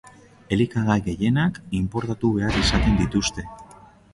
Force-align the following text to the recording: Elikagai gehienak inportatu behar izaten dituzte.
Elikagai 0.55 0.95
gehienak 1.09 1.59
inportatu 1.81 2.33
behar 2.39 2.59
izaten 2.63 2.99
dituzte. 3.03 3.47